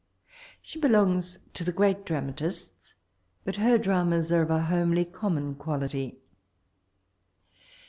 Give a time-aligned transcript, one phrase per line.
[0.63, 2.95] She belones to the great dramatists:
[3.43, 6.17] but her dramas are of homely common quality.